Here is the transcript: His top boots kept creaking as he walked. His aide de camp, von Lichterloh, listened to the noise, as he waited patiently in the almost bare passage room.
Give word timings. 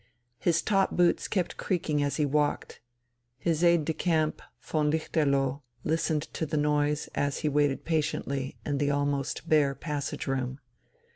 His 0.39 0.63
top 0.63 0.89
boots 0.95 1.27
kept 1.27 1.57
creaking 1.57 2.01
as 2.01 2.15
he 2.15 2.25
walked. 2.25 2.81
His 3.37 3.63
aide 3.63 3.85
de 3.85 3.93
camp, 3.93 4.41
von 4.59 4.89
Lichterloh, 4.89 5.61
listened 5.83 6.23
to 6.33 6.47
the 6.47 6.57
noise, 6.57 7.07
as 7.13 7.41
he 7.41 7.49
waited 7.49 7.85
patiently 7.85 8.57
in 8.65 8.79
the 8.79 8.89
almost 8.89 9.47
bare 9.47 9.75
passage 9.75 10.25
room. 10.25 10.59